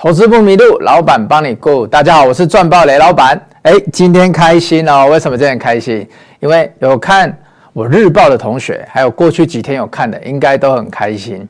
[0.00, 1.84] 投资不迷路，老板帮你顾。
[1.84, 3.36] 大家好，我是赚爆雷老板。
[3.62, 5.08] 哎，今天开心哦！
[5.10, 6.08] 为什么今天开心？
[6.38, 7.36] 因为有看
[7.72, 11.44] 我日报的同学，还有过去几天有看的，应该都很开心。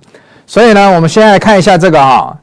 [0.47, 2.35] 所以呢，我们先来看一下这个哈、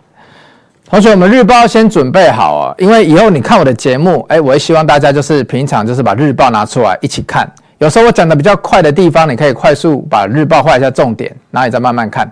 [0.88, 7.51] 同学，我们日报先准备好哦，因为以后你看我的节目，哎，我也希望大家就是平常就是把日报拿出来一起看。
[7.79, 12.32] 有时候我讲的比较快的地方，你可以快速把日报画一下重点，然后你再慢慢看。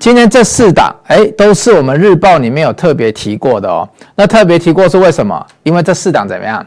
[0.00, 3.86] 今天这四档，哎，都是我们日报里面有特别提过的哦。
[4.14, 5.46] 那特别提过是为什么？
[5.62, 6.66] 因为这四档怎么样？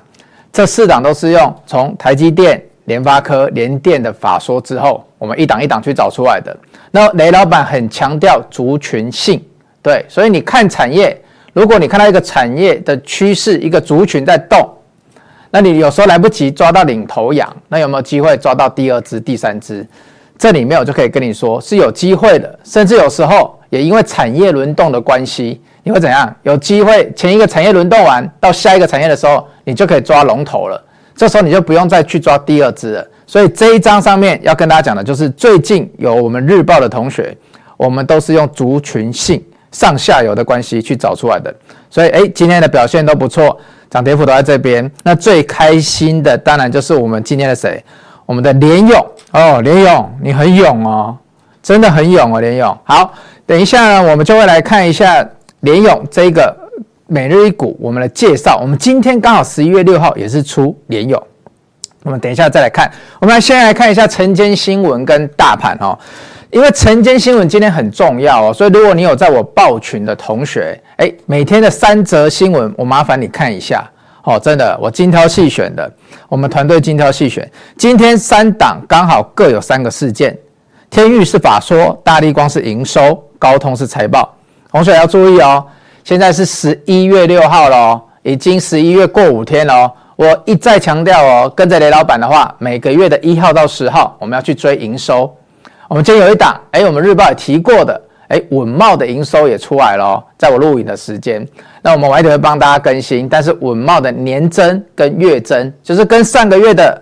[0.52, 6.56] 这四档都是用从台积电、联发科、联电的法说之后，我们一档一档去找出来的。
[6.92, 9.44] 那雷老板很强调族群性，
[9.82, 11.20] 对，所以你看产业，
[11.54, 14.70] 如果你看到一个产业的趋势，一个族群在动，
[15.50, 19.84] 那你有时候来不及抓到领头羊，那有没有机会抓到第二只、第三只？
[20.38, 26.36] 这里面我就可以跟你说是有机会的，甚至有时候也因为产业轮动的关系，你会怎样？
[26.44, 30.84] 有机会前一个产业轮动完，到下一个产业的时候，你就可以抓龙头了。
[31.16, 33.08] 这时候你就不用再去抓第二只了。
[33.26, 37.36] 所以这一章上面要跟大家讲的就是，最近有我们日报的同学，
[37.78, 41.54] 我们都是用族群性上下游的关系去找出来的。
[41.90, 43.58] 所以诶，今天的表现都不错，
[43.90, 44.92] 涨跌幅都在这边。
[45.04, 47.82] 那最开心的当然就是我们今天的谁？
[48.26, 51.18] 我们的联勇哦，联咏你很勇哦，
[51.62, 52.78] 真的很勇哦，联咏。
[52.84, 53.12] 好，
[53.48, 55.28] 等一下呢，我们就会来看一下
[55.62, 56.56] 联咏这个
[57.08, 58.60] 每日一股我们的介绍。
[58.62, 61.20] 我们今天刚好十一月六号也是出联咏，
[62.04, 62.92] 我们等一下再来看。
[63.20, 65.98] 我们来先来看一下晨间新闻跟大盘哦，
[66.52, 73.90] 因为晨间新闻今天很重要哦，所以如果你有在我报群的同学，哎，每天的三则新闻，我麻烦你看一下。
[74.24, 75.92] 哦，真的，我精挑细选的，
[76.30, 77.50] 我们团队精挑细选。
[77.78, 80.38] 今天三档刚好各有三个事件，
[80.90, 84.34] 天域是法说，大立光是营收，高通是财报。
[84.72, 85.66] 同学要注意哦，
[86.06, 89.92] 现在是十一月六号了哦，已经十一月过五天了哦。
[90.16, 95.30] 我一再强调哦，跟着雷老板的话，每个月的一号到十号，我们要去追营收。
[95.90, 98.02] 我们今天有一档，哎，我们日报也提过的。
[98.34, 101.48] 哎，稳懋的营收也出来了哦，在我录影的时间，
[101.84, 103.30] 那我们晚一点会帮大家更新。
[103.30, 107.00] 但是稳懋的年增跟月增，就是跟上个月的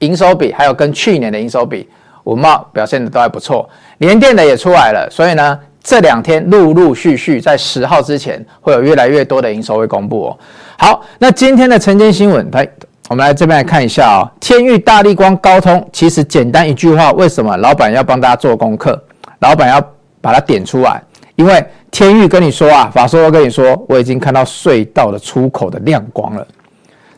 [0.00, 1.88] 营收比，还有跟去年的营收比，
[2.24, 3.66] 稳懋表现的都还不错。
[3.96, 10.38] 联电的也出来了，所以呢，这两天陆陆续续在十号之前会有越来越多的营收会公布哦。
[10.76, 12.68] 好，那今天的晨间新闻，来，
[13.08, 14.28] 我们来这边来看一下哦。
[14.38, 19.02] 天域、大立光、高通，其实简单一句话，为什么老板要帮大家做功课？
[19.38, 19.82] 老板要。
[20.20, 21.02] 把它点出来，
[21.36, 26.46] 因为天域跟你说啊，法说跟你说，我已经看到隧道的出口的亮光了。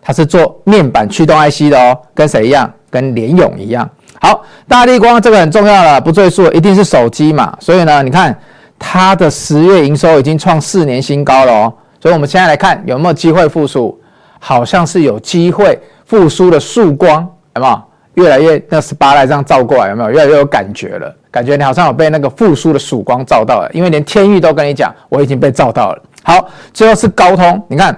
[0.02, 2.72] 它是做面板驱动 IC 的哦，跟谁一样？
[2.90, 3.88] 跟联咏一样。
[4.20, 7.56] 好，大立光这个很重要了，不赘述，一定是手机嘛。
[7.60, 8.36] 所以呢，你看
[8.78, 11.72] 它的十月营收已经创四年新高了哦。
[12.00, 13.98] 所以我们现在来看有没有机会复苏，
[14.38, 17.82] 好像是有机会复苏的曙光，有没有？
[18.14, 20.10] 越来越那十八来这样照过来，有没有？
[20.10, 21.14] 越来越有感觉了。
[21.30, 26.02] 感觉你好像有被那个复苏的曙光照到了，因为连天域都跟你讲，我已经被照到了。
[26.24, 27.96] 好，最后是高通，你看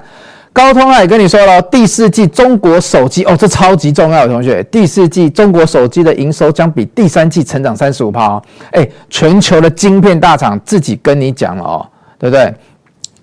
[0.52, 8.42] 高通他也跟你说了，第四季中国手机哦，这超级重要的同学，第四季中国手机的营收将比第三季成长三十五趴哦。
[8.72, 11.86] 哎，全球的晶片大厂自己跟你讲了哦，
[12.18, 12.54] 对不对？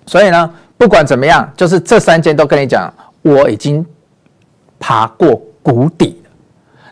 [0.06, 3.86] 所以呢，不管怎么样，就是这三间都跟你讲，我已经
[4.80, 6.19] 爬过谷底，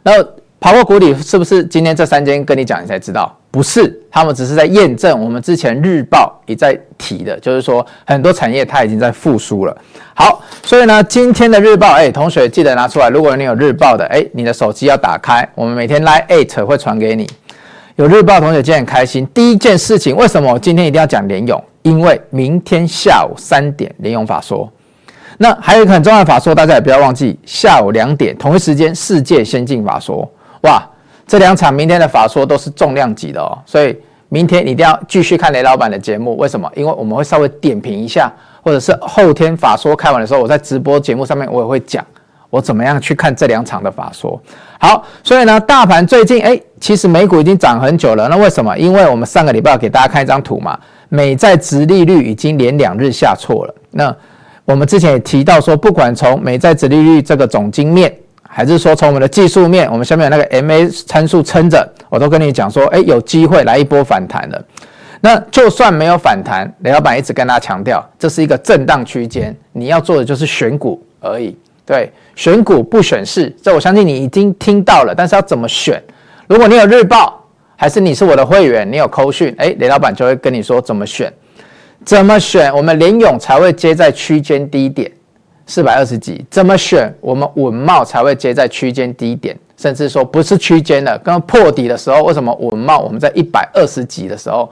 [0.09, 0.29] 然后。
[0.61, 1.63] 爬过谷底是不是？
[1.63, 3.97] 今天这三间跟你讲，你才知道不是？
[4.11, 9.79] 他们只是在验证我们之前日报也在提的，就是说很多产业它已经在复苏了。
[10.15, 13.09] 好，所以呢，今天的日报，哎，同学记得拿出来。
[13.09, 17.25] 如果你有日报的，哎，你的手机要打开，我们每天 LINE@ eight 会传给你。
[17.95, 19.25] 有日报同学今天很开心。
[19.33, 21.63] 第一件事情，为什么我今天一定要讲联咏？
[21.83, 24.69] 因为明天下午三点联咏法说。
[25.38, 30.28] 那还有一个很重要的法说，大家也不要忘记，下午两点同一时间世界先进法说。
[30.63, 30.83] 哇，
[31.27, 33.97] 这两场明天的法说都是重量级的哦，所以
[34.28, 36.36] 明天你一定要继续看雷老板的节目。
[36.36, 36.71] 为什么？
[36.74, 38.30] 因为我们会稍微点评一下，
[38.63, 42.04] 或者是后天法说开完的时候，我在直播节目上面我也会讲
[42.51, 44.41] 我怎么样去看这两场的法说。
[44.80, 48.28] 好，所以呢，大盘最近哎，其实美股已经涨很久了。
[48.28, 48.77] 那为什么？
[48.77, 50.77] 因为我们上个礼拜给大家看一张图嘛，
[51.09, 53.74] 美债殖利率已经连两日下挫了。
[53.92, 54.15] 那
[54.68, 58.15] 我们之前也提到说，不管从美债殖利率这个总经面。
[58.50, 64.62] 还是说从我们的技术面，我们下面有那个 MA 参数撑着，我都跟你讲说，哎，有机会来一波反弹的。
[65.20, 71.56] 那就算没有反弹，雷老板一直跟大家强调，这是一个震荡区间，你要做的就是选股而已。
[71.86, 75.15] 对，选股不选市，这我相信你已经听到了。
[75.16, 76.03] 但是要怎么选？
[76.47, 77.42] 如果你有日报，
[77.76, 81.32] 还是你是我的会员，你有扣讯，哎，雷老板就会跟你说怎么选。
[82.04, 85.10] 怎么选我们联咏才会接在区间低点
[85.66, 86.45] 四百二十几？
[86.50, 89.59] 怎么选我们稳懋才会接在区间低点？
[89.77, 94.68] 甚至说不是区间的，刚破底的时候，为什么稳懋我们在一百二十几的时候，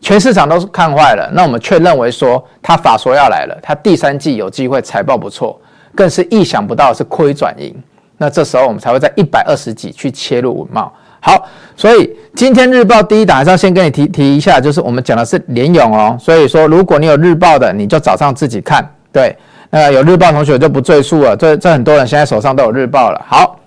[0.00, 5.60] 全市场都是看坏了，那我们却认为说他法说要来了，他第三季有机会财报不错，
[5.94, 7.74] 更是意想不到是亏转盈。
[8.16, 10.88] 那这时候我们才会在一百二十几去切入稳懋。
[11.20, 16.16] 好，所以今天日报第一档还是要先跟你提提一下，就是我们讲的是联咏哦。
[16.20, 18.88] 所以说，如果你有日报的，你就早上自己看。
[19.12, 19.36] 对，
[19.70, 21.36] 那有日报同学就不赘述了。
[21.36, 23.24] 这这很多人现在手上都有日报了。
[23.26, 23.58] 好，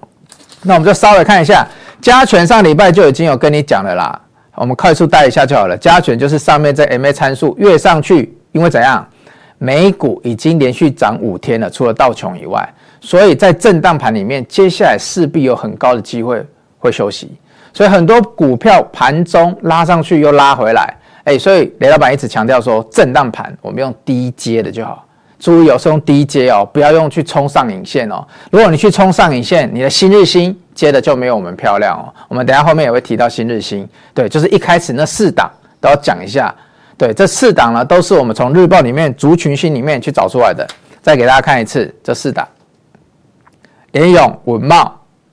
[0.64, 1.68] 那我们就稍微看一下
[2.00, 4.22] 加权，上礼拜就已经有跟你讲了啦。
[4.56, 5.78] 我们快速带一下就好了。
[5.78, 9.06] 加权就是上面这 MA 参数越上去，因为怎样？
[9.58, 12.68] 美股已经连续涨五天了，除了道琼以外，
[13.00, 16.44] 所以在震荡盘里面，接下来势必有很高的机会
[16.80, 17.32] 会休息。
[17.74, 25.06] 所以很多股票盘中拉上去又拉回来，哎，所以雷老板一直强调说，震荡盘我们用低接的就好。
[25.40, 28.24] 注意哦，是用低接哦，不要用去冲上影线哦。
[28.52, 32.14] 如果你去冲上影线，你的新日新接的就没有我们漂亮哦。
[32.28, 36.54] 我们等下后面也会提到新日新，对，就是一开始那四档都要讲一下。
[36.96, 40.68] 对，这四档呢都是我们从日报里面族群性里面去找出来的。
[41.02, 42.48] 再给大家看一次，这四档：
[43.94, 44.88] 联咏、稳懋、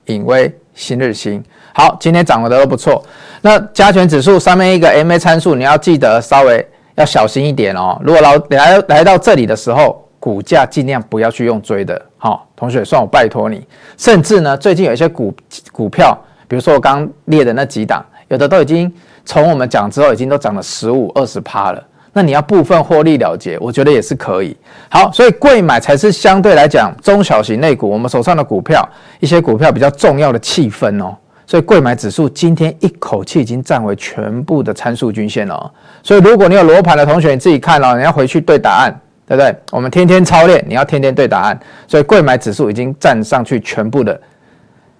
[0.06, 1.42] 颖威、新日新。
[1.74, 3.04] 好，今天涨得都不错。
[3.42, 7.98] 那加权指数上面一个 MA 参数，你要记得稍微要小心一点哦。
[8.02, 12.00] 如果老来来到这里的时候，股价尽量不要去用追的。
[12.16, 13.66] 好、哦，同学，算我拜托你。
[13.96, 15.34] 甚至呢，最近有一些股
[15.72, 16.16] 股票，
[16.46, 18.92] 比如说我刚列的那几档，有的都已经
[19.24, 21.84] 从我们讲之后，已经都涨了十五、二十趴了。
[22.18, 24.56] 那你要部分获利了结，我觉得也是可以。
[24.88, 28.84] 好，所以贵买才是相对来讲中小型类股，我们手上的股票，
[29.20, 31.16] 一些股票比较重要的气氛哦。
[31.46, 35.72] 所以贵买指数今天一口气已经站回全部的参数均线了。
[36.02, 39.54] 所以如果你有罗盘的同学，你自己看哦，你要回去对答案，对不对？
[39.70, 41.56] 我们天天操练，你要天天对答案。
[41.86, 44.20] 所以贵买指数已经站上去全部的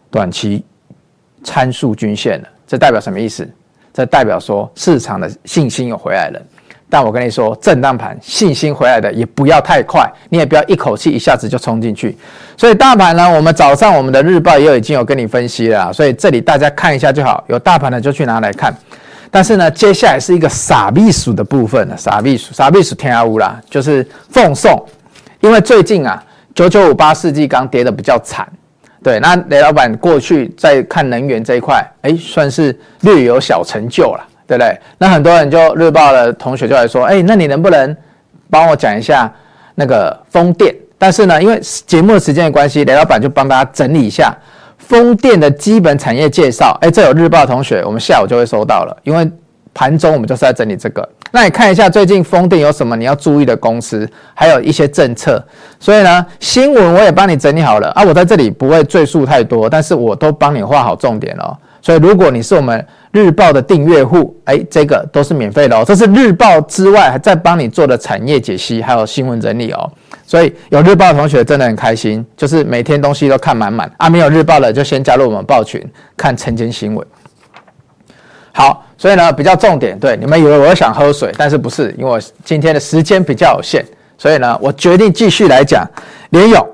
[0.09, 0.65] 短期
[1.43, 2.49] 参数均线了。
[2.65, 3.45] 这代表什么意思？
[3.93, 6.41] 这代表说市场的信心又回来了。
[6.91, 12.17] 但我跟你说，震荡盘信心回来的也不要太快，你也不要一口气一下子就冲进去。
[12.57, 17.45] 所以大盘呢，我们早上我们的日报也已经有跟你分析了，所以这里大家看一下就好。
[17.49, 18.75] 有大盘的就去拿来看。
[19.31, 24.83] 但是呢，接下来是一个傻逼数的部分，傻逼数，傻逼数天下无啦，就是奉送。
[25.41, 26.25] 因为最近啊，
[26.55, 28.49] 九九五八世纪钢跌得比较惨，
[29.03, 34.28] 对，那雷老板过去在看能源这一块，哎，算是略有小成就了。
[34.49, 34.81] 对不对？
[34.97, 37.97] 那很多人就日报的同学就来说，哎，那你能不能
[38.49, 39.31] 帮我讲一下
[39.75, 40.75] 那个风电？
[40.97, 44.35] 但是呢，因为节目的时间的关系，雷老板就帮大家整理一下
[44.79, 46.77] 风电的基本产业介绍。
[46.81, 48.97] 哎，这有日报同学，我们下午就会收到了。
[49.03, 49.31] 因为
[49.75, 51.07] 盘中我们就是在整理这个。
[51.31, 55.41] 那你看一下最近风电有什么你要注意的公司，还有一些政策。
[55.79, 58.03] 所以呢，新闻我也帮你整理好了啊。
[58.03, 61.57] 我在这里不会赘述太多，但是我都帮你画好重点了。
[61.83, 65.83] 所以如果你是我们日报的订阅户，哎，这个都是免费的哦。
[65.87, 69.91] 这是日报之外还在帮你做的产业解析，还有新闻整理哦。
[70.27, 74.11] 所以有日报的同学真的很开心，就是每天东西都看满满啊。
[74.11, 75.83] 没有日报的就先加入我们报群
[76.17, 77.07] 看晨间新闻。
[78.53, 83.85] 好，所以呢比较重点，对，你们以为我想喝水，但是不是，因为我今天的时间比较有限，
[84.19, 85.89] 所以呢我决定继续来讲
[86.31, 86.69] 联勇。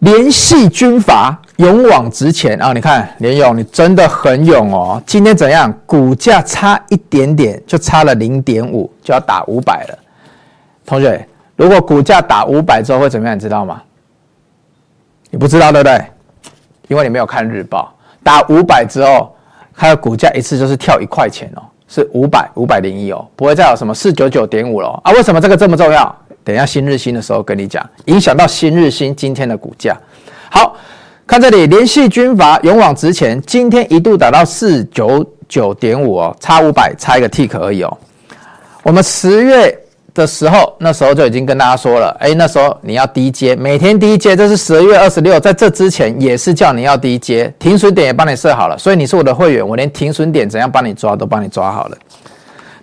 [0.00, 2.72] 联系军阀，勇往直前啊！
[2.72, 5.02] 你看连勇，你真的很勇哦。
[5.06, 5.72] 今天怎样？
[5.86, 9.98] 股价差一点点，就差了零点五，就要打五百了。
[10.84, 13.34] 同学，如果股价打五百之后会怎么样？
[13.34, 13.82] 你知道吗？
[15.30, 16.04] 你不知道对不对？
[16.88, 17.92] 因为你没有看日报。
[18.22, 19.34] 打五百之后，
[19.74, 25.12] 它的股价一次就是跳一块钱哦，是五百五百零一哦，不会再有什么四九九点五了啊？
[25.12, 26.14] 为什么这个这么重要？
[26.44, 29.96] 等一下新日新的时候跟你讲，影响到新日新今天的股价。
[30.48, 30.76] 好，
[31.26, 37.98] 看这里，联系军阀勇往直前，今天一度打到四九九点五哦，差五百，差一个 tick 而已哦。
[38.84, 39.76] 我们十月
[40.14, 51.98] 的时候，那时候就已经跟大家说了，哎，那时候你要低接，每天低接，这是十二月二十六，在这之前也是叫你要低接，停损点也帮你设好了，所以你是我的会员，我连停损点怎样帮你抓都帮你抓好了。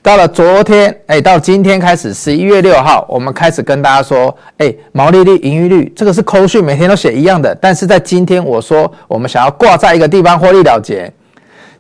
[0.03, 7.55] 到了昨天，哎，到今天开始，十一月六号，我们开始跟大家说，哎，毛利率、盈余率，这个是扣讯，每天都写一样的。
[7.55, 11.09] 但是在今天，我说我们想要挂在一个地方获利了结，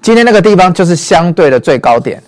[0.01, 2.23] 今天那个地方就是相对的最高点，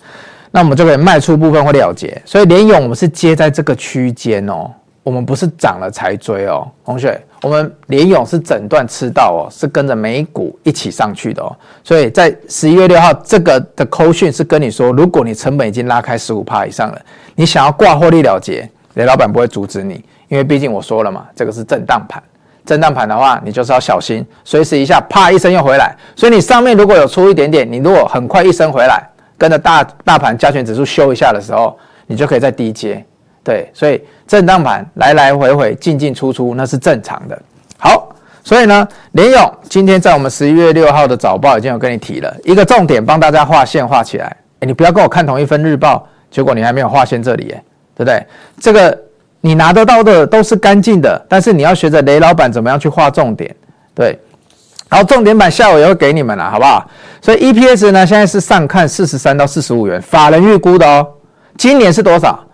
[0.50, 2.20] 那我们就可以卖出部分获利了结。
[2.26, 4.70] 所以联咏我们是接在这个区间哦。
[5.02, 17.00] 我们不是涨了才追哦，同学，我们联勇是整段吃到哦，是跟着美股一起上去的哦，所以在十一月六号这个的扣讯是跟你说，如果你成本已经拉开十五趴以上了，
[17.34, 22.22] 你想要挂获利了结，雷老板不会阻止你，因为毕竟我说了嘛，这个是震荡盘。
[22.64, 25.94] 震荡盘的话，你就是要小心，随时一下啪一声又回来。
[26.16, 31.78] 所以你上面如果有出一点点，你如果很快一声回来，跟着大大盘加权指数修一下的时候，
[32.08, 33.04] 你就可以在低接。
[33.46, 37.40] 对，所以震荡盘来来回回进进出出那是正常的。
[37.78, 38.08] 好，
[38.42, 44.26] 所以呢，联咏今天在我们十一月六号的早报已经有跟你提了一个重点，帮大家画线画起来。
[44.58, 47.62] 哎，你不要跟我看同一份日报，结果你还没有画线这里，耶，
[47.94, 48.26] 对不对？
[48.60, 49.02] 这个。
[49.42, 53.54] 你拿得到的都是干净的，但是你要学着雷老板怎么样去画重点，
[53.94, 54.18] 对。
[54.88, 56.84] 然后重点版下午也会给你们了，好不好？
[57.20, 61.06] 所以 EPS 呢，现在是上看四十三到四十五元，法人预估的哦。
[61.56, 62.44] 今年是多少？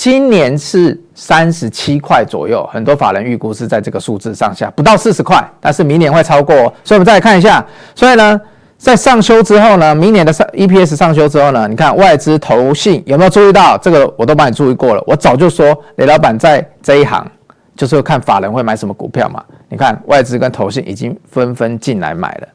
[0.00, 6.54] 今年是三十七块左右，很多法人预估是在这个数字上下，不到四十块，但是明年会超过。
[6.82, 7.62] 所以我们再来看一下，
[7.94, 8.40] 所以呢。
[8.78, 14.10] 在上修之后呢，明年的上 EPS 上修之后呢，你看外资投信有没有注意到这个？
[14.16, 15.04] 我都帮你注意过了。
[15.06, 17.30] 我早就说雷老板在这一行
[17.76, 19.44] 就是看法人会买什么股票嘛。
[19.68, 22.48] 你看外资跟投信已经纷纷进来买了，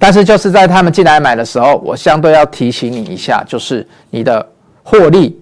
[0.00, 4.44] 但是就是在他们进来买的时候，我相对要提醒你一下，就是你的
[4.82, 5.40] 获利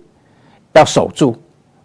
[0.72, 1.36] 要守住。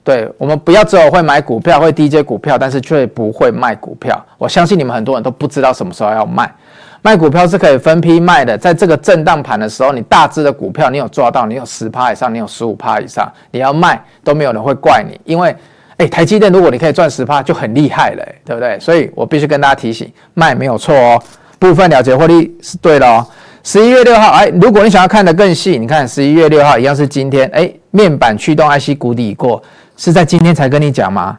[0.04, 4.24] 对，我们不要只有会买股票，会低接股票，但是却不会卖股票。
[4.38, 6.54] 我相信你们很多人都不知道什么时候要卖。
[7.02, 15.56] 卖股票是可以分批卖的，在这个震荡盘的时候，你大致的股票你有抓到，你有十趴以上，你有十五趴以上，你要卖都没有人会怪你，因为，
[15.98, 18.80] 诶台积电如果你可以赚十趴就很厉害了，对不对？
[18.80, 21.22] 所以我必须跟大家提醒，卖没有错哦，
[21.58, 23.26] 部分了结获利是对的哦。
[23.66, 29.62] 十一月六号，哎，如果你想要看得更细，你看十一月六号一样是今天，哎，面板驱动 IC 谷底已过，
[29.98, 31.36] 是在今天才跟你讲吗？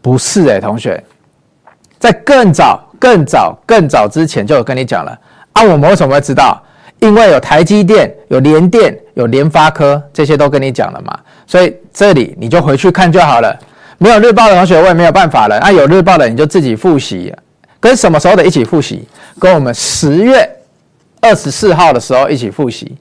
[0.00, 1.02] 不是哎，同学，
[1.98, 2.80] 在更早。
[2.96, 5.18] 更早、更早之前就有跟你讲了
[5.52, 5.62] 啊！
[5.62, 6.58] 我们为什么会知道？
[7.00, 11.18] 因为有台积电、有联电、有联发科，这些都跟你讲了嘛。
[11.46, 13.54] 所以这里你就回去看就好了。
[13.98, 15.58] 没有日报的同学，我也没有办法了。
[15.58, 17.34] 啊，有日报的你就自己复习，
[17.78, 19.06] 跟什么时候的一起复习？
[19.38, 20.48] 跟我们十月
[21.24, 22.94] 二十四号的时候一起复习。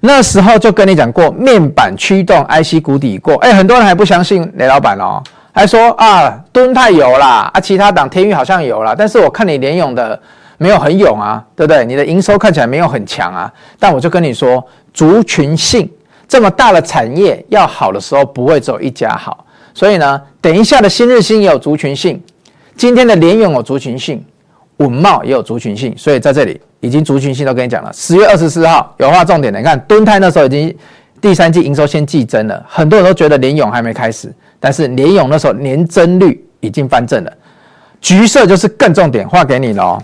[0.00, 3.34] 那时候就跟你讲过，面板驱动 IC 谷底过。
[3.36, 5.20] 哎，很多人还不相信雷老板哦。
[5.52, 10.20] 还说啊，敦泰有啦，啊，其他档天宇好像有啦，但是我看你联咏的
[10.58, 11.84] 没有很勇啊，对不对？
[11.84, 13.50] 你的营收看起来没有很强啊。
[13.80, 15.90] 但我就跟你说，族群性
[16.28, 19.44] 这么大的产业要好的时候，不会只有一家好。
[19.72, 22.22] 所以呢，等一下的新日兴也有族群性，
[22.76, 24.22] 今天的联咏有族群性，
[24.78, 25.94] 稳懋也有族群性。
[25.96, 27.90] 所以在这里已经族群性都跟你讲了。
[27.92, 30.76] 十月二十四号有画重点的，你看敦泰那时候已经
[31.20, 34.32] 第三季营收先季增了，很多人都觉得联咏还没开始。
[34.58, 37.32] 但是联咏那时候年增率已经翻正了，
[38.00, 40.02] 橘色就是更重点，画给你了哦。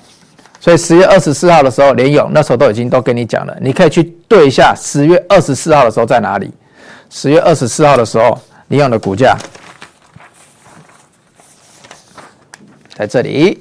[0.60, 6.52] 所以十月二十四号的时候，联咏那时候都已经都跟你讲了，你可以去对一下十月二十四号的时候在哪里。
[7.10, 8.38] 十月二十四号的时候，
[8.68, 9.36] 联咏的股价
[12.94, 13.60] 在这里。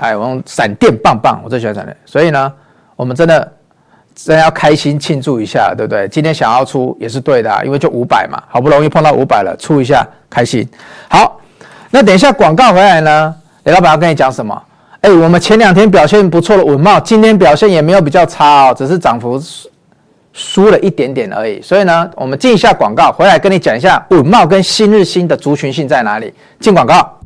[0.00, 2.52] 哎，我用闪电棒棒，我最喜欢闪电，所以呢，
[2.96, 3.52] 我们真的。
[4.12, 6.06] 真要开心庆祝一下，对不对？
[6.08, 10.68] 今天想要出也是对的，啊因为就五百嘛，好不容易碰到五百了，出一下开心。
[11.08, 11.40] 好，
[11.90, 14.62] 那等一下广告回来呢，雷老板要跟你讲什么？
[15.00, 19.40] 哎，我们前两天表现不错的稳懋，今天表现也没有比较差哦，只是涨幅
[20.34, 21.62] 输了一点点而已。
[21.62, 26.34] 所以呢，我们进一下广告，回来跟你讲一下稳懋跟新日兴的族群性在哪里。
[26.58, 27.19] 进广告。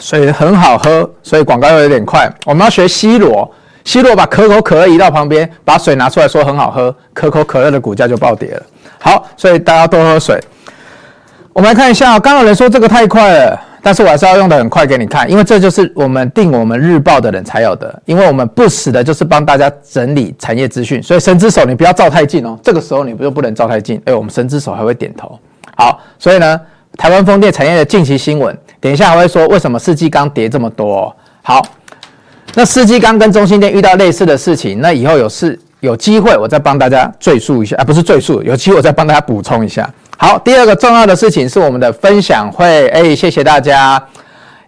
[0.00, 2.28] 水很好喝，所以广告又有点快。
[2.46, 3.48] 我们要学 C 罗
[3.84, 8.62] ，C 罗把可口可乐移到旁边，把水拿出来说很好喝，可口可乐的股价就暴跌了。
[8.98, 10.42] 好，所以大家多喝水。
[11.52, 21.02] 我们来看一下，刚刚有人说这个太快了，但是我还是要用的很快给你看，因为这就是我们定我们日报的人才有的，因为我们不死的就是帮大家整理产业资讯。
[21.02, 24.00] 所以神之手你不要照太近哦，这个时候你不就不能照太近？
[24.06, 25.38] 哎，我们神之手还会点头。
[25.76, 26.60] 好，所以呢，
[26.96, 28.56] 台湾风电产业的近期新闻。
[28.80, 31.14] 等一下还会说为什么世纪钢跌这么多？
[31.42, 31.60] 好，
[32.54, 39.88] 那世纪钢跟中心店遇到类似的事情，那以后有事有机会我再帮大家赘述一下啊，不是赘述，有机会我再帮大家补充一下。
[40.16, 44.02] 好，第二个重要的事情是我们的分享会，哎，谢谢大家，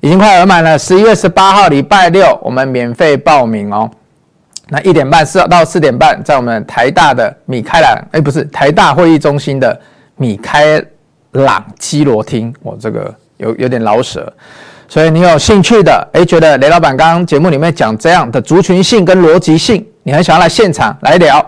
[0.01, 3.91] 已经快额满了，十一月十八号礼拜六我们免费报名哦。
[4.69, 9.79] 那一点半四到四点半，在我们台大的米开朗，哎，不是台大会议中心的
[10.17, 10.83] 米开
[11.33, 13.15] 朗基罗厅，我这个。
[13.43, 14.33] 有有点老舍，
[14.89, 21.45] 所以你有兴趣的，诶，觉得雷老板刚刚节目里面讲这样的族群性跟逻辑性，你很想要来现场来聊，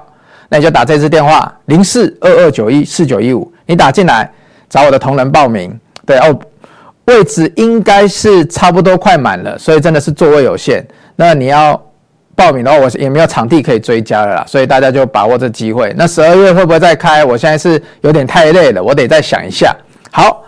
[0.48, 4.30] 那你就打这支电话零四二二九一四九一五，你打进来
[4.68, 5.72] 找我的同仁报名。
[6.06, 6.38] 对哦，
[7.06, 10.84] 位置应该是差不多快满了，所以真的是座位有限。
[11.16, 11.80] 那你要
[12.34, 15.94] 报名的话，我也没有场地可以追加了啦，所以大家就把握这机会。
[15.96, 17.24] 那十二月会不会再开？
[17.24, 19.74] 我现在是有点太累了，我得再想一下。
[20.10, 20.44] 好，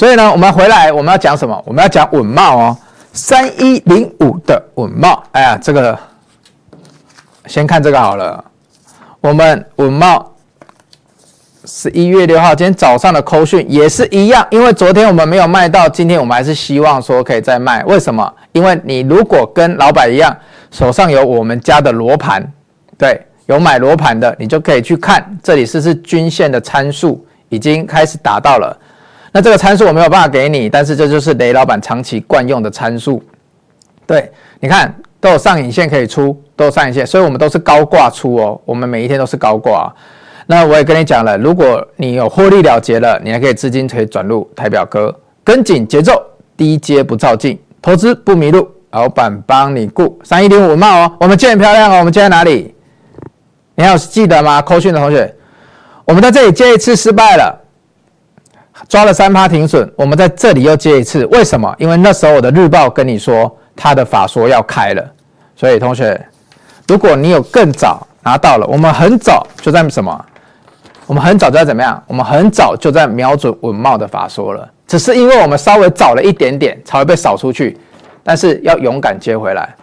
[0.00, 1.62] 所以呢，我们回来我们要讲什么？
[1.66, 2.74] 我们要讲稳懋哦，
[3.12, 5.20] 三一零五的稳懋。
[5.32, 5.98] 哎呀，这个
[7.44, 8.42] 先看这个好了。
[9.20, 10.24] 我们稳懋
[11.66, 17.84] 十一月六号今天早上的扣讯也是一样，因为昨天我们没有卖到，今天我们还是希望说可以再卖。
[17.84, 18.34] 为什么？
[18.52, 20.34] 因为你如果跟老板一样，
[20.70, 22.42] 手上有我们家的罗盘，
[22.96, 28.74] 对，有买罗盘的，你就可以去看这里是不是均线的参数已经开始达到了。
[29.32, 33.22] 那这个参数我没有办法给你，但是这就是雷老板长期惯用的参数。
[34.06, 39.92] 对，你看都有上影线可以出，都有上影线，所以我们都是高挂出哦，我们每一天都是高挂。
[40.46, 46.20] 那我也跟你讲了，如果你有获利了结了，你还可以资金可以转入台表哥，跟紧节奏，
[46.56, 52.74] 低阶不照进，投资不迷路，老板帮你顾，三一零五稳懋哦，我们接很漂亮哦，我们接在哪里？
[53.76, 54.60] 你还有记得吗？
[54.60, 55.32] 扣讯的同学，
[56.04, 57.59] 我们在这里接一次失败了，
[58.88, 61.74] 抓了三趴停损，我们在这里又接一次，为什么？
[61.78, 65.04] 因为那时候我的日报跟你说他的法说要开了，
[65.54, 66.20] 所以同学，
[66.88, 70.24] 如果你有更早拿到了，我们很早就在什么？
[71.06, 72.02] 我们很早就在怎么样？
[72.06, 77.78] 我们很早就在瞄准稳懋的法说了，只是因为我们稍微早了一点点，才会被扫出去。
[78.22, 79.74] 但是要勇敢接回来，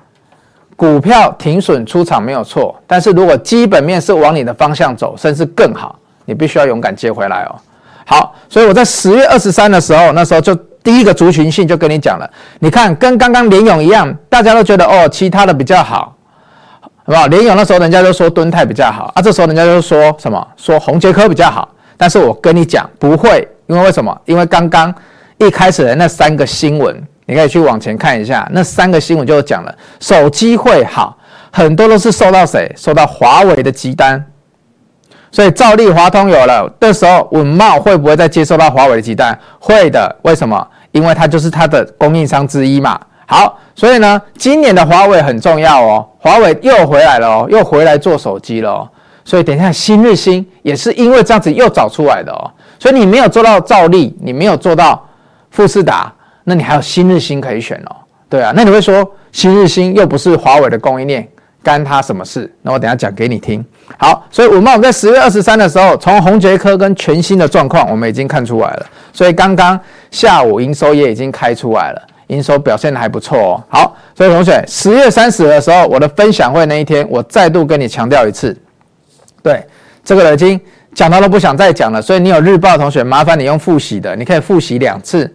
[0.75, 7.55] 股票停损出场没有错，但是如果基本面是往你的方向走，甚至更好，你必须要勇敢接回来哦。
[8.09, 16.15] 好，所以我在十月二十三的时候，那时候就第一个族群性就跟你讲了，你看跟刚刚联咏一样，大家都觉得哦，其他的比较好。
[16.79, 17.27] 好不好？
[17.27, 20.47] 联咏那时候人家就说敦泰比较好啊，这时候人家就说什么？
[20.55, 21.67] 说红杰科比较好。
[21.97, 24.17] 但是我跟你讲不会，因为为什么？
[24.25, 24.93] 因为刚刚
[25.37, 31.17] 一开始的那三个新闻，你可以去往前看一下，那三个新闻就讲了手机会好，
[31.51, 32.71] 很多都是受到谁？
[32.77, 34.23] 受到华为的集单。
[35.37, 39.39] 所以兆利、华通有了，这时候稳懋会不会再接受到华为的急单？
[39.59, 40.15] 会的。
[40.23, 40.67] 为什么？
[40.91, 42.99] 因为它就是它的供应商之一嘛。
[43.27, 46.03] 好，所以呢，今年的华为很重要哦。
[46.17, 48.89] 华为又回来了哦，又回来做手机了哦。
[49.23, 52.49] 所以等一下，新日兴也是因为这样子又找出来的哦。
[52.79, 55.07] 所以你没有做到兆利，你没有做到
[55.51, 56.11] 富士达，
[56.45, 57.95] 那你还有新日兴可以选哦。
[58.27, 61.29] 对啊，那你会说新日兴又不是华为的供应链，
[61.67, 62.49] 干他什么事？
[62.61, 63.61] 那我等下讲给你听。
[63.97, 68.85] 好，所以我们在十月二十三的时候，从宏杰科跟全新的状况，我们已经看出来了。
[69.11, 69.77] 所以刚刚
[70.09, 72.01] 下午营收也已经开出来了。
[72.27, 73.63] 营收表现的还不错哦。
[73.67, 78.57] 好，所以同学，十月三十的时候，我的分享会那一天，我再度跟你强调一次，
[79.43, 79.61] 对
[80.05, 80.57] 这个已经
[80.95, 82.01] 讲到都不想再讲了。
[82.01, 85.29] 所以你有日报的同学，麻烦你用复习的，你可以复习两次，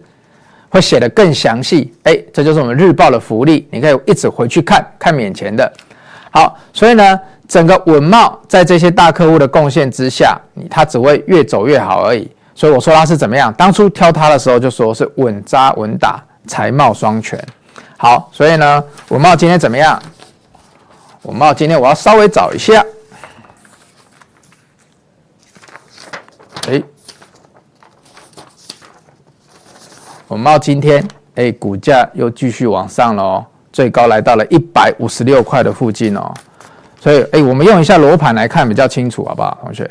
[0.69, 1.93] 会写得更详细。
[2.05, 5.71] 哎，这就是我们日报的福利，你可以一直回去看看免钱的。
[6.33, 7.17] 好，所以呢，
[7.47, 10.37] 整个稳懋在这些大客户的贡献之下，
[10.69, 12.29] 它只会越走越好而已。
[12.53, 13.53] 所以我说它是怎么样？
[13.53, 16.21] 当初挑它的时候就说是稳扎稳打。
[16.45, 17.41] 财贸双全，
[17.95, 19.97] 好，所以呢，稳懋今天怎么样？
[21.21, 22.85] 稳懋今天我要稍微找一下，
[26.67, 26.83] 哎，
[30.27, 36.33] 稳懋今天哎，股价又继续往上了哦，最高来到了一百五十六块的附近哦，
[37.01, 39.89] 所以哎，我们用一下罗盘来看比较清楚，好不好，同学？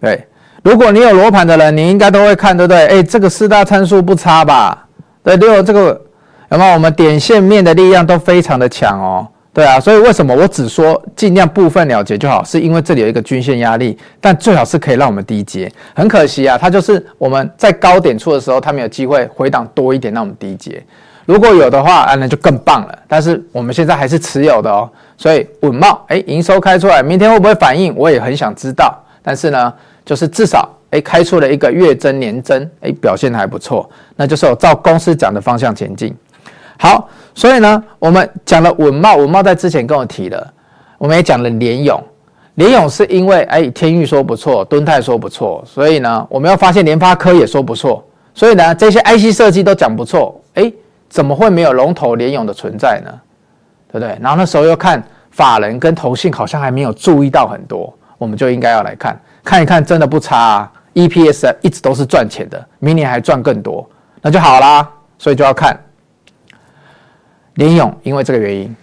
[0.00, 0.26] 对。
[0.62, 2.86] 如果你有罗盘的人，你应该都会看，对不对？
[2.88, 4.88] 哎，这个四大参数不差吧？
[5.22, 6.00] 对，六这个
[6.48, 6.72] 那么？
[6.72, 9.28] 我们点线面的力量都非常的强哦。
[9.56, 12.44] 对啊，所以为什么我只说尽量部分了结就好？
[12.44, 15.72] 是因为这里有一个均线压力，但最好是可以让我们低接。
[15.94, 20.84] 很可惜啊，它就是我们在高点出的时候，它没有机会回档多一点，让我们低接。
[21.24, 22.98] 如果有的话，啊，那就更棒了。
[23.08, 24.86] 但是我们现在还是持有的哦。
[25.16, 27.96] 所以稳懋，哎，营收开出来，明天会不会反应？
[27.96, 28.94] 我也很想知道。
[29.22, 29.72] 但是呢？
[30.04, 36.14] 就是至少诶开出了一个月增年增诶表现还不错，那就是我照公司讲的方向前进。
[36.78, 40.52] 好，所以呢，我们讲了稳茂，稳茂在之前跟我提了，
[40.98, 42.02] 我们也讲了联咏，
[42.54, 50.72] 联咏是因为哎天域说不错，敦泰说不错，所以呢，我们要发现联发科也说不错，所以呢，这些 IC 设计都讲不错，哎，
[51.08, 53.10] 怎么会没有龙头联咏的存在呢？
[53.88, 54.18] 对不对？
[54.20, 59.18] 然后那时候又看法人跟投信好像还没有注意到很多，我们就应该要来看。
[59.44, 63.88] 看一看，真的不差啊！EPS 一直都是赚钱的，明年还赚更多，
[64.20, 64.86] 那就好啦。
[65.18, 65.78] 所以就要看
[67.56, 68.74] 联勇，因为这个原因，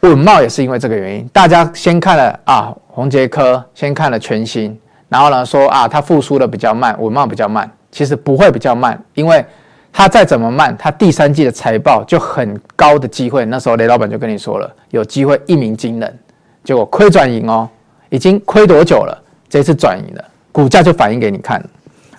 [0.00, 4.76] 稳茂也是因为这个原因，大家先看了啊，宏杰科，先看了全新，
[5.08, 9.44] 然后呢说啊，它复苏的比较慢，稳茂比较慢，其实不会比较慢，因为
[9.92, 16.18] 它再怎么慢，它第三季的财报就很高的机会，那时候雷老板就跟你说了，有机会一鸣惊人，
[16.62, 17.68] 结果亏转盈哦，
[18.10, 19.22] 已经亏多久了？
[19.48, 21.60] 这次转盈了，股价就反映给你看。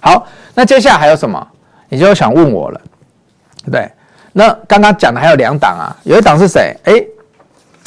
[0.02, 1.48] 好，那接下来还有什么？
[1.88, 2.82] 你就想问我了，
[3.60, 3.92] 对不对？
[4.38, 6.76] 那刚刚讲的还有两档啊，有一档是谁？
[6.84, 6.94] 哎。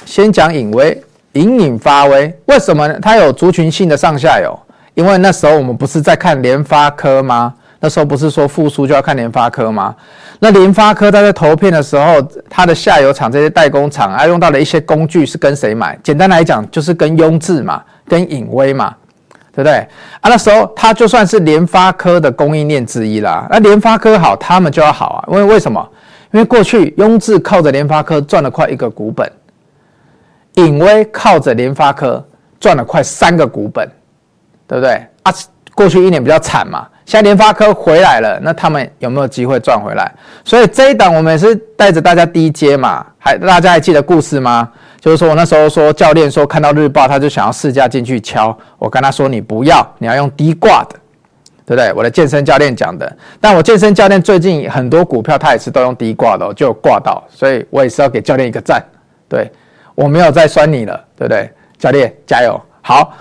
[0.07, 0.99] 先讲颖威，
[1.33, 2.99] 隐隐发威，为什么呢？
[3.03, 4.59] 它有族群性的上下游，
[4.95, 7.53] 因为那时候我们不是在看联发科吗？
[7.81, 9.95] 那时候不是说复苏就要看联发科吗？
[10.39, 15.99] 那联发科它在投片的时候，它的下游厂这些代工厂啊，用到的一些工具是跟谁买？
[16.03, 18.95] 简单来讲，就是跟雍智嘛，跟颖威嘛，
[19.53, 19.75] 对不对？
[20.21, 23.47] 啊，那时候它就算是联发科的供应链之一啦。
[23.51, 25.87] 那联发科好，他们就要好啊，因为为什么？
[26.31, 29.31] 因为过去雍智靠着联发科赚了快一个股本。
[30.55, 32.27] 颖威靠着联发科
[32.59, 33.89] 赚了快三个股本，
[34.67, 35.33] 对不对啊？
[35.73, 40.13] 过去一年比较惨嘛，现在联发科回来了，那他们有没有机会赚回来？
[40.45, 44.69] 所以这一档我们也是带着大家低接嘛，还大家还记得故事吗？
[44.99, 50.98] 就是说我那时候说教练说看到日报他就想要试驾进去敲，我跟他说你不要，你要用低挂的，
[51.69, 51.93] 对不对？
[51.93, 58.83] 我的健身教练讲的，但我健身教练最近很多股票他也是都用低挂的，就挂到，所以我也是要给教练一个赞，
[59.29, 59.51] 对。
[59.95, 61.51] 我没有再酸你了，对不对？
[61.77, 62.61] 教练加油！
[62.83, 63.13] 好，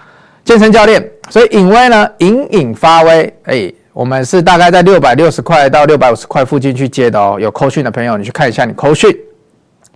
[0.45, 3.33] 健身教练，所以颖威呢隐隐发威。
[3.45, 7.39] 哎，我们是大概在六百六十块到六百五十块附近去接的哦。
[7.41, 9.10] 有扣讯的朋友，你去看一下你扣讯。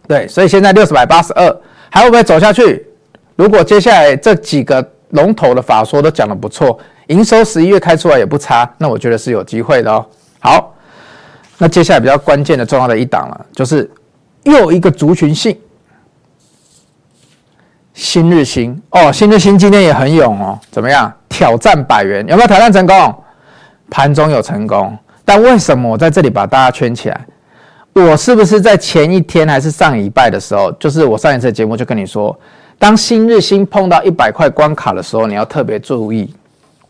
[0.08, 1.56] 对，所以现在六十百八十二，
[1.92, 2.84] 还会不会走下去？
[3.36, 6.80] 如果接下来这几个龙头的法说都讲得不错，
[7.12, 10.06] 营收十一月开出来也不差，那我觉得是有机会的哦。
[10.40, 10.74] 好，
[11.58, 13.90] 那接下来比较关键的重要的一档了，就是
[14.44, 15.56] 又一个族群性。
[17.94, 21.14] 新日新哦，新日新今天也很勇哦，怎么样？
[21.28, 23.24] 挑战百元，有没有挑战成功？
[23.90, 27.26] 盘中有成功，但为什么我在这里把大家圈起来？
[27.94, 32.38] 我是不是在前一天还是上礼拜的时候，就是我上一次节目就跟你说，
[32.80, 36.34] 当新日新碰到一百块关卡的时候，你要特别注意，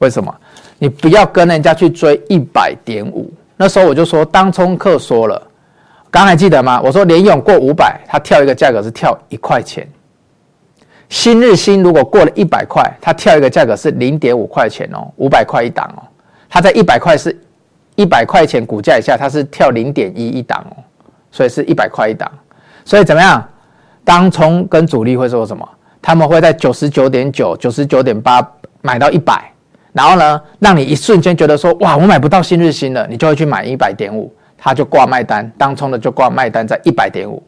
[0.01, 0.35] 为什么？
[0.79, 3.31] 你不要跟人家去追一百点五。
[3.55, 5.39] 那时候我就说，当冲客说了，
[6.09, 6.81] 刚还记得吗？
[6.83, 9.87] 我说联咏过五百，它跳一个价格是跳一块钱。
[11.07, 16.01] 新日新如果过了一百块，它跳一个价格是零点五块钱哦，五百块一档哦。
[16.49, 17.39] 它在一百块是
[17.95, 20.73] 一百块钱股价以下，它是跳零点一一档哦，
[21.31, 22.29] 所以是一百块一档。
[22.83, 23.47] 所以怎么样？
[24.03, 25.69] 当冲跟主力会说什么？
[26.01, 28.41] 他们会在九十九点九、九十九点八
[28.81, 29.51] 买到一百，
[29.93, 37.41] 然后呢，让你一瞬间觉得说哇，我买不到新日新了，你就会去买一百点五，他就挂卖单，当冲的就挂卖单在一百点五。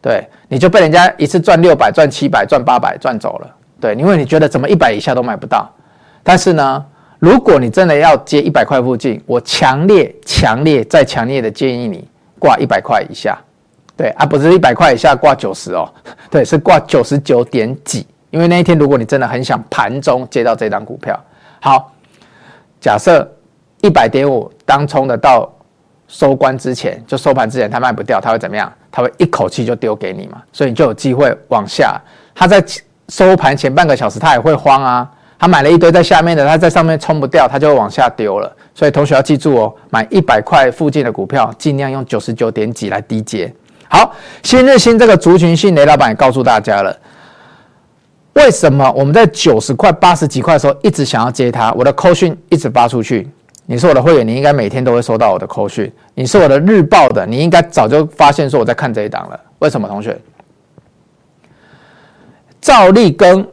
[0.00, 3.50] 对，你就被人家一次赚六百、赚七百、赚八百赚走了。
[3.80, 5.68] 对，因为你觉得怎么一百以下都买不到。
[6.22, 6.84] 但是呢，
[7.18, 12.06] 如果你真的要接一百块附近，我强烈、强烈再强烈的建议你
[12.38, 13.36] 挂一百块以下。
[13.96, 15.88] 对啊，不是一百块以下挂九十哦，
[16.30, 18.06] 对，是挂九十九点几。
[18.30, 21.18] 因为那一天如果你真的很想盘中接到这张股票，
[21.60, 21.92] 好，
[22.80, 23.28] 假设
[23.80, 25.50] 一百点五当冲的到
[26.06, 28.72] 收官之前，就收盘之前他卖不掉，他会怎么样？
[28.90, 32.00] 他会一口气就丢给你嘛，所以你就有机会往下。
[32.34, 32.64] 他在
[33.08, 35.10] 收盘前半个小时，他也会慌啊。
[35.38, 38.52] 他买了一堆在下面的，他在上面冲不掉，他就往下丢了。
[38.74, 43.52] 所以同学要记住哦，买一百块附近的股票，尽量用九十九点几来低接。
[43.88, 46.96] 好，新日兴这个族群性，雷老板也告诉大家了，
[48.38, 51.72] 为什么我们在九十块、八十几块的时候一直想要接它？
[51.72, 53.28] 我的扣讯一直发出去。
[53.66, 55.92] 你是我的会员，你应该每天都会收到我的扣讯。
[56.14, 59.38] 你是我的日报的，你应该早就发现说我在看这一档了。
[59.58, 60.16] 为什么，同学？
[62.60, 63.46] 赵立跟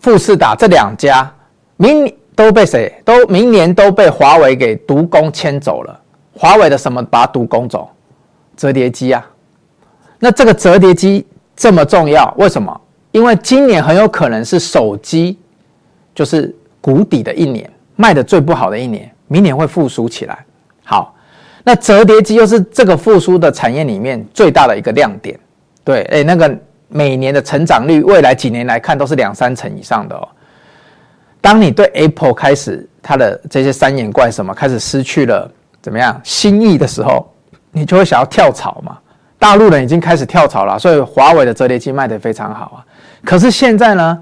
[0.00, 1.30] 富士达这两家，
[1.76, 2.90] 明都被谁？
[3.04, 6.00] 都明年都被华为给独攻牵走了。
[6.34, 7.90] 华为的什么把它独攻走？
[8.56, 9.24] 折叠机啊。
[10.18, 12.80] 那这个折叠机这么重要，为什么？
[13.10, 15.38] 因为今年很有可能是手机
[16.14, 19.10] 就是谷底的一年，卖的最不好的一年。
[19.30, 20.42] 明年会复苏起来，
[20.84, 21.14] 好，
[21.62, 25.38] 那折叠机又是这个复苏的产业里面最大的一个亮点，
[25.84, 30.26] 对，哎，那个每年的成长率，未来几年来看都是两三成以上的哦。
[31.42, 35.50] 当你对 Apple 开始它的这些三眼怪什么开始失去了
[35.82, 37.30] 怎么样心意的时候，
[37.70, 38.96] 你就会想要跳槽嘛。
[39.38, 42.78] 大陆人已经开始跳槽了，所以华为的折叠机卖得非常好啊。
[43.24, 44.18] 可是现在呢，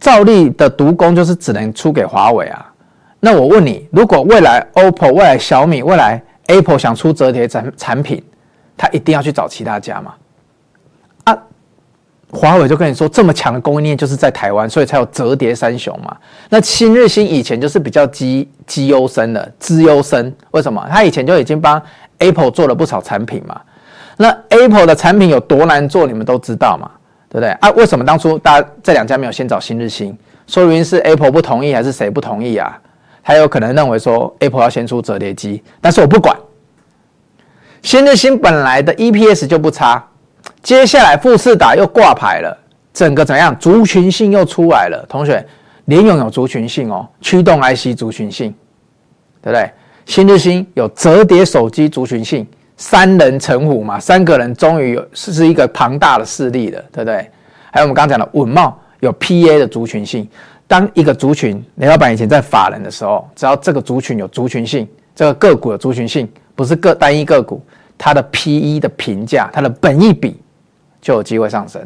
[0.00, 2.72] 照例的独攻就是只能出给华为啊。
[3.20, 8.22] 那我问你，如果未来 OPPO、未来小米、未来 Apple 想出折叠产产品，
[8.76, 10.14] 他一定要去找其他家吗？
[11.24, 11.36] 啊，
[12.30, 16.16] 华为就跟你说，这么强的供应链就是在台湾，所以才有折叠三雄嘛。
[16.48, 20.86] 那新日兴以前就是比较绩绩优生的资优生，为什么？
[20.88, 21.82] 他以前就已经帮
[22.18, 23.60] Apple 做了不少产品嘛。
[24.16, 26.88] 那 Apple 的产品有多难做，你们都知道嘛，
[27.28, 27.50] 对不对？
[27.60, 30.16] 啊，为什么当初大家这两家没有先找新日兴？
[30.46, 32.80] 说原因是 Apple 不同意，还是谁不同意啊？
[33.22, 36.34] 还有可能认为说 Apple 要先出折叠机，但是我不管。
[37.82, 40.04] 新日兴本来的 EPS 就不差。
[40.62, 42.58] 接下来富士达又挂牌了，
[42.92, 43.56] 整个怎样？
[43.58, 45.04] 族群性又出来了。
[45.08, 45.46] 同学，
[45.84, 48.52] 联咏有族群性哦，驱动 IC 族群性，
[49.42, 49.70] 对不对？
[50.06, 52.46] 新日兴有折叠手机族群性，
[52.78, 57.30] 三人成虎嘛，三个人终于有是是一个庞大的势力了，对不对？
[57.70, 60.26] 还有我们刚讲的稳茂有 PA 的族群性，
[60.66, 67.62] 当一个族群，雷老板以前在法人的时候，只要这个族群有族群性，这个个股有族群性，不是个单一个股，
[67.98, 70.40] 它的 PE 的评价，它的本益比。
[71.00, 71.80] 就有机会上升，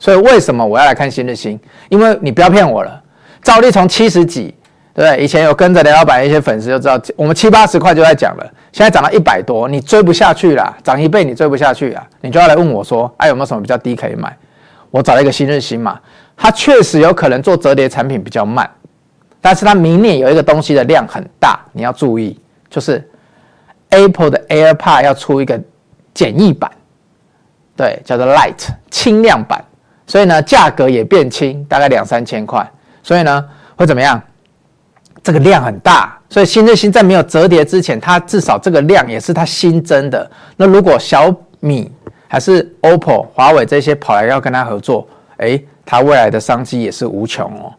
[0.00, 1.56] 所以为什么我要来看新日新？
[1.88, 3.00] 因为你不要骗我了，
[3.40, 4.52] 照例从七十几，
[4.94, 5.24] 对不对？
[5.24, 14.36] 以前有跟着雷老板一些粉丝就知道，我们七八十块就在讲了，现在涨到一百多，你追不下去了，涨一倍你追不下去啊，你就要来问我说，哎、有没有什么比较低可以买？
[14.90, 15.98] 我找了一个新日新嘛，
[16.36, 18.68] 它确实有可能做折叠产品比较慢，
[19.40, 23.02] 但是它明年有一个东西的量很大，你要注意，就是
[23.88, 25.58] Apple 的 AirPod 要出一个
[26.12, 26.70] 简易版。
[27.74, 29.64] 对，叫做 Light 轻量版，
[30.06, 32.70] 所以呢，价格也变轻，大概两三千块。
[33.02, 34.22] 所以呢，会怎么样？
[35.22, 40.28] 这个量很大，所以新日新在没有折叠之前，它至少这个量也是它新增的。
[40.56, 41.90] 那如果小米
[42.26, 45.06] 还是 OPPO、华为这些跑来要跟它合作，
[45.36, 47.72] 哎，它未来的商机也是无穷哦。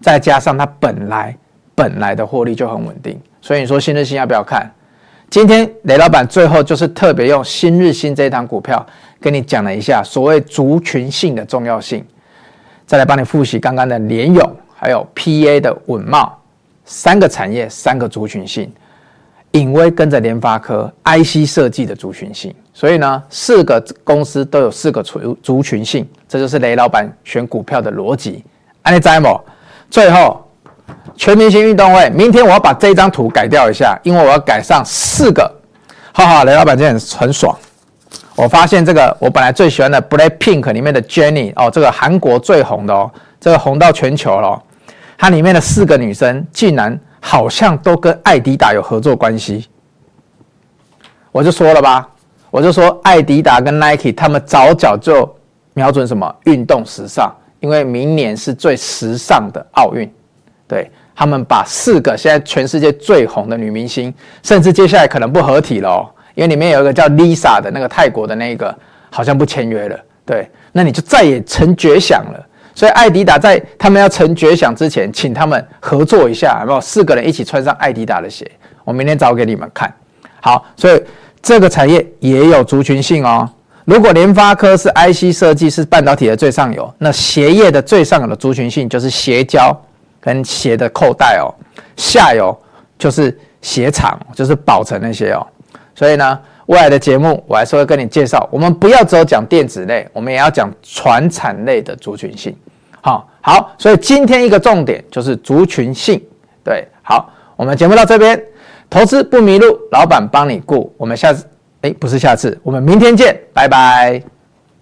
[0.00, 1.36] 再加上它本来
[1.74, 4.70] 本来的获利就很稳定，所以你说新日新要不要看？
[5.30, 8.84] 今天雷老板最后就是特别用新日新这一档股票
[9.20, 12.04] 跟你讲了一下所谓族群性的重要性，
[12.84, 16.28] 再来帮你复习刚刚的联咏还有 PA 的稳懋
[16.92, 18.68] 三个产业三个族群性，
[19.52, 28.44] 颖崴跟着联发科 IC 设计的族群性，所以呢四个公司都有四个族族群性，这就是雷老板选股票的逻辑。
[28.82, 29.40] 安利在某，
[29.88, 30.44] 最后。
[31.16, 35.48] 全明星运动会，明天我要把这张图改掉一下，因为我要改上四个。
[36.12, 37.56] 哈哈，雷老板今天很爽。
[38.34, 44.62] 我发现这个我本来最喜欢的 BLACKPINK 里面的 Jennie 哦，这个韩国最红的哦，这个红到全球了哦。
[45.20, 49.68] 它里面的四个女生竟然好像都跟艾迪达有合作关系。
[51.30, 52.08] 我就说了吧，
[52.50, 55.30] 我就说艾迪达跟 Nike 他们早早就
[55.74, 57.30] 瞄准什么运动时尚，
[57.60, 60.10] 因为明年是最时尚的奥运。
[60.66, 68.74] 对，他们把四个现在全世界最红的女明星，甚至接下来可能不合体了哦，因为里面有一个叫 Lisa 的那个泰国的那个，
[69.10, 70.00] 好像不签约了。
[70.24, 72.46] 对，那你就再也成绝响了。
[72.80, 76.80] 所以艾迪达在他们要成绝响之前，请他们合作一下，有没有？
[76.80, 78.50] 四个人一起穿上艾迪达的鞋，
[78.84, 79.92] 我明天找给你们看。
[80.40, 81.02] 好，所以
[81.42, 83.46] 这个产业也有族群性哦。
[83.84, 89.78] 如果联发科是 IC 设计是半导体的最上游，那鞋业的最上游的族群性就是鞋胶。
[90.18, 91.52] 跟鞋的扣带哦，
[91.98, 92.58] 下游
[92.98, 95.46] 就是鞋厂，就是宝成那些哦。
[95.94, 102.56] 所以呢，未来的节目我还是会跟你介绍，我们不要只有讲电子类，我们也要讲传产类的族群性。
[103.02, 106.20] 好，好，所以今天一个重点就是族群性。
[106.62, 108.42] 对，好，我们节目到这边，
[108.88, 110.92] 投资不迷路，老板帮你顾。
[110.96, 111.46] 我们下次，
[111.82, 114.39] 哎，不是下次，我们明天见，拜拜。